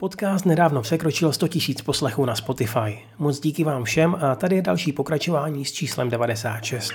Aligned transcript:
Podcast 0.00 0.46
nedávno 0.46 0.82
překročil 0.82 1.32
100 1.32 1.46
000 1.46 1.60
poslechů 1.84 2.24
na 2.24 2.34
Spotify. 2.34 2.98
Moc 3.18 3.40
díky 3.40 3.64
vám 3.64 3.84
všem 3.84 4.16
a 4.20 4.34
tady 4.34 4.56
je 4.56 4.62
další 4.62 4.92
pokračování 4.92 5.64
s 5.64 5.72
číslem 5.72 6.10
96. 6.10 6.92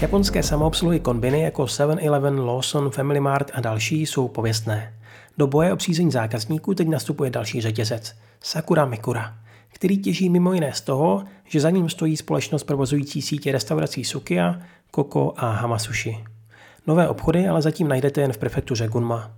Japonské 0.00 0.42
samoobsluhy 0.42 1.00
konbiny 1.00 1.40
jako 1.40 1.64
7-Eleven, 1.64 2.44
Lawson, 2.44 2.90
Family 2.90 3.20
Mart 3.20 3.50
a 3.54 3.60
další 3.60 4.06
jsou 4.06 4.28
pověstné. 4.28 4.94
Do 5.38 5.46
boje 5.46 5.72
o 5.72 5.76
přízeň 5.76 6.10
zákazníků 6.10 6.74
teď 6.74 6.88
nastupuje 6.88 7.30
další 7.30 7.60
řetězec– 7.60 8.14
Sakura 8.40 8.84
Mikura, 8.84 9.34
který 9.68 9.98
těží 9.98 10.28
mimo 10.28 10.52
jiné 10.52 10.72
z 10.74 10.80
toho, 10.80 11.24
že 11.44 11.60
za 11.60 11.70
ním 11.70 11.88
stojí 11.88 12.16
společnost 12.16 12.64
provozující 12.64 13.22
sítě 13.22 13.52
restaurací 13.52 14.04
Sukia, 14.04 14.60
Koko 14.90 15.34
a 15.36 15.50
Hamasushi. 15.50 16.31
Nové 16.86 17.08
obchody 17.08 17.48
ale 17.48 17.62
zatím 17.62 17.88
najdete 17.88 18.20
jen 18.20 18.32
v 18.32 18.38
prefektuře 18.38 18.88
Gunma. 18.88 19.30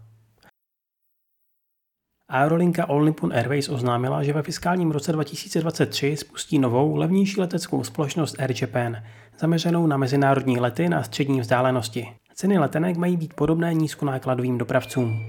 Aerolinka 2.29 2.85
All 2.85 3.05
Nippon 3.05 3.33
Airways 3.33 3.69
oznámila, 3.69 4.23
že 4.23 4.33
ve 4.33 4.43
fiskálním 4.43 4.91
roce 4.91 5.13
2023 5.13 6.17
spustí 6.17 6.59
novou, 6.59 6.97
levnější 6.97 7.41
leteckou 7.41 7.85
společnost 7.85 8.37
Air 8.39 8.55
Japan, 8.61 8.97
zaměřenou 9.39 9.87
na 9.87 9.97
mezinárodní 9.97 10.61
lety 10.61 10.89
na 10.89 11.03
střední 11.03 11.41
vzdálenosti. 11.41 12.09
Ceny 12.35 12.59
letenek 12.59 12.97
mají 12.97 13.17
být 13.17 13.35
podobné 13.35 13.75
nízkonákladovým 13.75 14.59
dopravcům. 14.59 15.27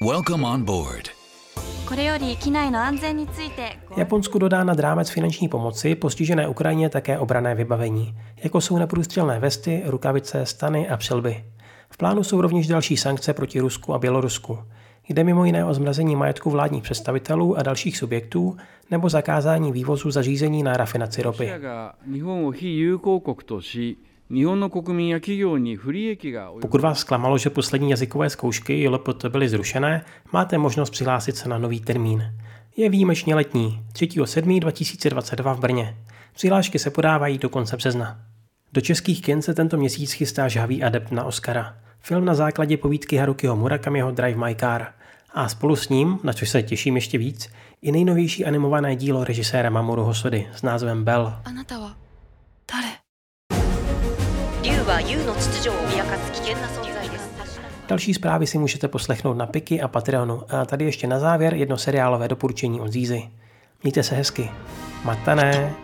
Welcome 0.00 0.48
on 0.48 0.64
board. 0.64 1.23
Japonsku 3.96 4.38
dodá 4.38 4.64
nad 4.64 4.78
rámec 4.78 5.10
finanční 5.10 5.48
pomoci 5.48 5.94
postižené 5.94 6.48
Ukrajině 6.48 6.88
také 6.88 7.18
obrané 7.18 7.54
vybavení, 7.54 8.14
jako 8.44 8.60
jsou 8.60 8.78
neprůstřelné 8.78 9.38
vesty, 9.38 9.82
rukavice, 9.86 10.46
stany 10.46 10.88
a 10.88 10.96
přilby. 10.96 11.44
V 11.90 11.96
plánu 11.96 12.24
jsou 12.24 12.40
rovněž 12.40 12.66
další 12.66 12.96
sankce 12.96 13.32
proti 13.32 13.60
Rusku 13.60 13.94
a 13.94 13.98
Bělorusku. 13.98 14.58
Jde 15.08 15.24
mimo 15.24 15.44
jiné 15.44 15.64
o 15.64 15.74
zmrazení 15.74 16.16
majetku 16.16 16.50
vládních 16.50 16.82
představitelů 16.82 17.58
a 17.58 17.62
dalších 17.62 17.96
subjektů 17.96 18.56
nebo 18.90 19.08
zakázání 19.08 19.72
vývozu 19.72 20.10
zařízení 20.10 20.62
na 20.62 20.76
rafinaci 20.76 21.22
ropy. 21.22 21.52
Pokud 26.60 26.80
vás 26.80 26.98
zklamalo, 26.98 27.38
že 27.38 27.50
poslední 27.50 27.90
jazykové 27.90 28.30
zkoušky 28.30 28.82
JLPT 28.82 29.24
byly 29.24 29.48
zrušené, 29.48 30.04
máte 30.32 30.58
možnost 30.58 30.90
přihlásit 30.90 31.36
se 31.36 31.48
na 31.48 31.58
nový 31.58 31.80
termín. 31.80 32.34
Je 32.76 32.90
výjimečně 32.90 33.34
letní, 33.34 33.82
3.7.2022 33.92 35.54
v 35.54 35.60
Brně. 35.60 35.96
Přihlášky 36.32 36.78
se 36.78 36.90
podávají 36.90 37.38
do 37.38 37.48
konce 37.48 37.76
března. 37.76 38.20
Do 38.72 38.80
českých 38.80 39.22
kin 39.22 39.42
se 39.42 39.54
tento 39.54 39.76
měsíc 39.76 40.12
chystá 40.12 40.48
žhavý 40.48 40.82
adept 40.82 41.12
na 41.12 41.24
Oscara. 41.24 41.76
Film 42.00 42.24
na 42.24 42.34
základě 42.34 42.76
povídky 42.76 43.16
Harukiho 43.16 43.56
Murakamiho 43.56 44.10
Drive 44.10 44.46
My 44.46 44.54
Car. 44.54 44.86
A 45.34 45.48
spolu 45.48 45.76
s 45.76 45.88
ním, 45.88 46.18
na 46.22 46.32
což 46.32 46.48
se 46.48 46.62
těším 46.62 46.94
ještě 46.94 47.18
víc, 47.18 47.50
i 47.82 47.92
nejnovější 47.92 48.44
animované 48.44 48.96
dílo 48.96 49.24
režiséra 49.24 49.70
Mamoru 49.70 50.02
Hosody 50.02 50.48
s 50.54 50.62
názvem 50.62 51.04
Bell. 51.04 51.34
Další 57.88 58.14
zprávy 58.14 58.46
si 58.46 58.58
můžete 58.58 58.88
poslechnout 58.88 59.34
na 59.34 59.46
Piky 59.46 59.80
a 59.80 59.88
Patreonu. 59.88 60.42
A 60.48 60.64
tady 60.64 60.84
ještě 60.84 61.06
na 61.06 61.18
závěr 61.18 61.54
jedno 61.54 61.78
seriálové 61.78 62.28
doporučení 62.28 62.80
od 62.80 62.92
Zízy. 62.92 63.22
Mějte 63.82 64.02
se 64.02 64.14
hezky. 64.14 64.50
Matané. 65.04 65.74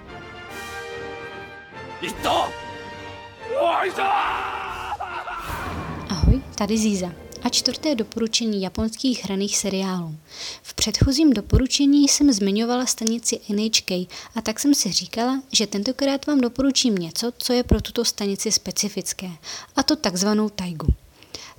Ahoj, 6.09 6.41
tady 6.55 6.79
Zíza 6.79 7.30
a 7.43 7.49
čtvrté 7.49 7.95
doporučení 7.95 8.63
japonských 8.63 9.25
hraných 9.25 9.57
seriálů. 9.57 10.17
V 10.63 10.75
předchozím 10.75 11.33
doporučení 11.33 12.09
jsem 12.09 12.33
zmiňovala 12.33 12.87
stanici 12.87 13.41
NHK 13.49 13.91
a 14.35 14.43
tak 14.43 14.61
jsem 14.61 14.75
si 14.75 14.93
říkala, 14.93 15.43
že 15.53 15.67
tentokrát 15.67 16.27
vám 16.27 16.41
doporučím 16.41 16.95
něco, 16.95 17.33
co 17.39 17.53
je 17.53 17.63
pro 17.63 17.81
tuto 17.81 18.05
stanici 18.05 18.53
specifické, 18.53 19.31
a 19.77 19.83
to 19.83 19.97
takzvanou 19.97 20.49
taigu. 20.49 20.87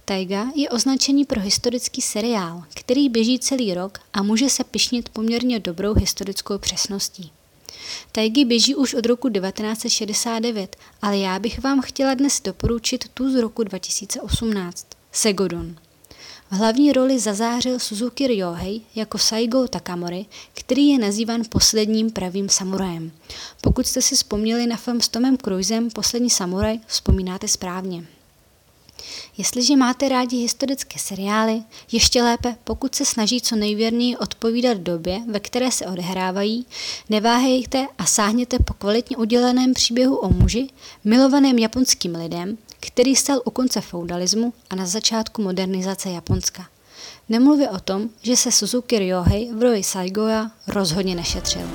Taiga 0.05 0.47
je 0.55 0.69
označení 0.69 1.25
pro 1.25 1.41
historický 1.41 2.01
seriál, 2.01 2.63
který 2.73 3.09
běží 3.09 3.39
celý 3.39 3.73
rok 3.73 3.99
a 4.13 4.23
může 4.23 4.49
se 4.49 4.63
pišnit 4.63 5.09
poměrně 5.09 5.59
dobrou 5.59 5.93
historickou 5.93 6.57
přesností. 6.57 7.31
Taigy 8.11 8.45
běží 8.45 8.75
už 8.75 8.93
od 8.93 9.05
roku 9.05 9.29
1969, 9.29 10.75
ale 11.01 11.17
já 11.17 11.39
bych 11.39 11.59
vám 11.59 11.81
chtěla 11.81 12.13
dnes 12.13 12.41
doporučit 12.41 13.09
tu 13.13 13.31
z 13.31 13.35
roku 13.35 13.63
2018. 13.63 15.00
Segodon. 15.11 15.75
V 16.51 16.53
hlavní 16.53 16.93
roli 16.93 17.19
zazářil 17.19 17.79
Suzuki 17.79 18.27
Ryohei 18.27 18.81
jako 18.95 19.17
Saigo 19.17 19.67
Takamori, 19.67 20.25
který 20.53 20.87
je 20.87 20.99
nazývan 20.99 21.41
posledním 21.49 22.11
pravým 22.11 22.49
samurajem. 22.49 23.11
Pokud 23.61 23.87
jste 23.87 24.01
si 24.01 24.15
vzpomněli 24.15 24.67
na 24.67 24.77
film 24.77 25.01
s 25.01 25.09
Tomem 25.09 25.37
Cruisem 25.37 25.89
Poslední 25.89 26.29
samuraj, 26.29 26.79
vzpomínáte 26.87 27.47
správně. 27.47 28.05
Jestliže 29.37 29.75
máte 29.75 30.09
rádi 30.09 30.37
historické 30.37 30.99
seriály, 30.99 31.63
ještě 31.91 32.23
lépe, 32.23 32.55
pokud 32.63 32.95
se 32.95 33.05
snaží 33.05 33.41
co 33.41 33.55
nejvěrněji 33.55 34.17
odpovídat 34.17 34.77
době, 34.77 35.21
ve 35.31 35.39
které 35.39 35.71
se 35.71 35.85
odehrávají, 35.85 36.65
neváhejte 37.09 37.87
a 37.97 38.05
sáhněte 38.05 38.59
po 38.59 38.73
kvalitně 38.73 39.17
uděleném 39.17 39.73
příběhu 39.73 40.15
o 40.15 40.29
muži, 40.29 40.69
milovaném 41.03 41.57
japonským 41.57 42.15
lidem, 42.15 42.57
který 42.81 43.15
stal 43.15 43.41
u 43.45 43.51
konce 43.51 43.81
feudalismu 43.81 44.53
a 44.69 44.75
na 44.75 44.85
začátku 44.85 45.41
modernizace 45.41 46.09
Japonska. 46.09 46.65
Nemluvě 47.29 47.69
o 47.69 47.79
tom, 47.79 48.09
že 48.21 48.35
se 48.35 48.51
Suzuki 48.51 48.99
Ryohei 48.99 49.51
v 49.53 49.61
roli 49.61 49.83
Saigoya 49.83 50.51
rozhodně 50.67 51.15
nešetřil. 51.15 51.67